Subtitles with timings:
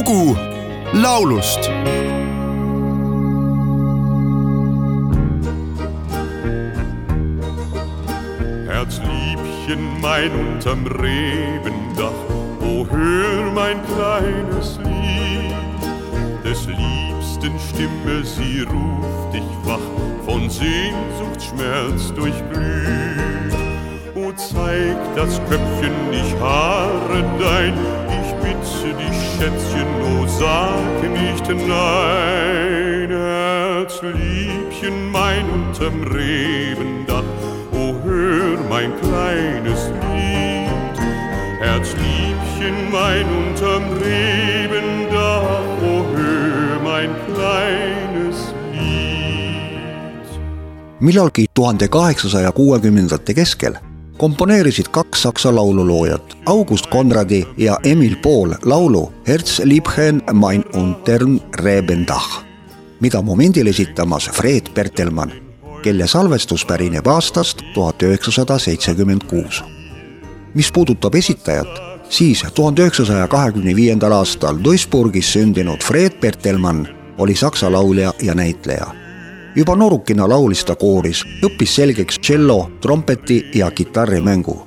[0.00, 0.34] lugu
[0.94, 1.70] laulust
[8.66, 12.20] Herzliebchen, mein unterm Rebendach,
[12.62, 15.82] oh hör mein kleines Lied.
[16.44, 19.88] Des Liebsten Stimme, sie ruft dich wach,
[20.24, 23.54] von Sehnsucht, Schmerz durchglüht.
[24.14, 27.74] Oh, zeig das Köpfchen, ich haare dein,
[28.42, 33.10] bitte dich, Schätzchen, oh, sag nicht nein.
[33.10, 37.24] Herzliebchen, mein unterm Rebendach,
[37.72, 39.80] oh, hör mein kleines
[40.12, 40.96] Lied.
[41.60, 48.38] Herzliebchen, mein unterm Rebendach, oh, hör mein kleines
[48.72, 50.28] Lied.
[51.00, 53.74] millalgi tuhande kaheksasaja kuuekümnendate keskel
[54.20, 62.42] komponeerisid kaks saksa laululoojat August Konradi ja Emil Pool laulu Herzliebchen mein unterm Rebendach,
[63.00, 65.32] mida momendil esitamas Fred Bertelmann,
[65.82, 69.64] kelle salvestus pärineb aastast tuhat üheksasada seitsekümmend kuus.
[70.54, 77.72] mis puudutab esitajat, siis tuhande üheksasaja kahekümne viiendal aastal Duisburgis sündinud Fred Bertelmann oli saksa
[77.72, 78.99] laulja ja näitleja
[79.56, 84.66] juba noorukina laulis ta kooris, õppis selgeks tšello, trompeti ja kitarrimängu.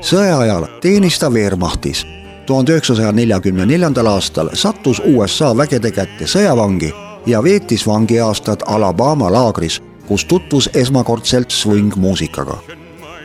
[0.00, 2.06] sõja ajal teenis ta Wehrmachtis.
[2.46, 6.92] tuhande üheksasaja neljakümne neljandal aastal sattus USA vägede kätte sõjavangi
[7.26, 12.58] ja veetis vangiaastad Alabama laagris, kus tutvus esmakordselt swing-muusikaga.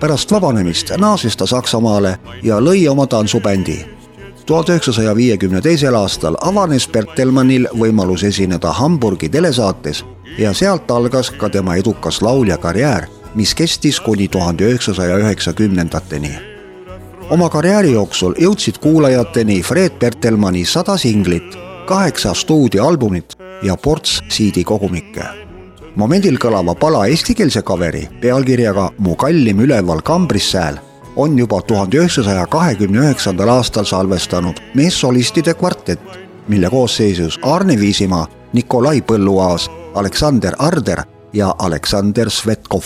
[0.00, 3.97] pärast vabanemist naasis ta Saksamaale ja lõi oma tantsubändi
[4.48, 10.00] tuhande üheksasaja viiekümne teisel aastal avanes Bertelmannil võimalus esineda Hamburgi telesaates
[10.38, 16.32] ja sealt algas ka tema edukas laulja karjäär, mis kestis kuni tuhande üheksasaja üheksakümnendateni.
[17.30, 25.24] oma karjääri jooksul jõudsid kuulajateni Fred Bertelmanni sada singlit, kaheksa stuudioalbumit ja ports CD-kogumikke.
[25.96, 30.87] momendil kõlava pala eestikeelse kaveri pealkirjaga Mu kallim üleval kambris sääl
[31.18, 36.18] on juba tuhande üheksasaja kahekümne üheksandal aastal salvestanud meessolistide kvartett,
[36.48, 41.02] mille koosseisus Arne Viisimaa, Nikolai Põlluaas Aleksander Arder
[41.32, 42.84] ja Aleksander Svetkov.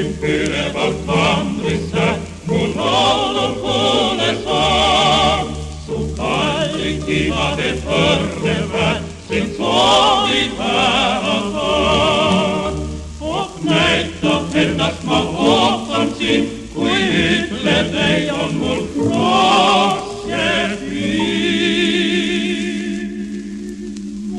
[0.00, 2.06] impere valfandrissa,
[2.46, 4.62] mulonor cune sa,
[5.86, 8.88] su calli tima de forneva,
[9.28, 11.96] sin suoni parasar.
[13.20, 15.88] Hoc netto per nas ma hoc
[16.74, 16.98] qui
[17.64, 20.50] le deon mul croce
[20.82, 21.10] fi.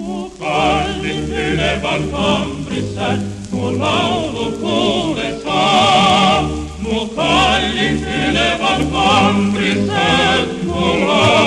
[0.05, 3.09] Hoc calli impere valfandrissa,
[3.57, 6.47] tuo laudo pure fa,
[6.77, 11.46] mo cogli fine val con tristezza,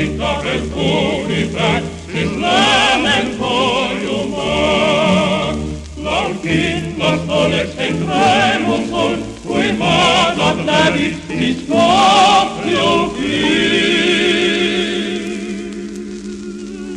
[0.00, 4.78] Kitaren kunintaat, siis lämmen horjumaan.
[5.96, 13.10] Laul kiitos olet sen raimun sun, kuin maatat läpi, siis kapsiukin.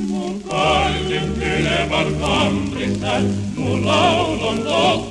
[0.07, 3.13] Mun kaikin kylmän kamprissa,
[3.57, 5.03] mun laulun mun.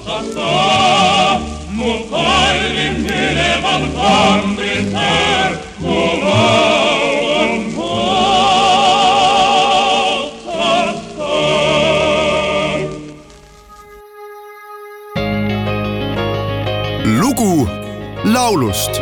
[17.23, 17.69] Lugu
[18.25, 19.01] laulust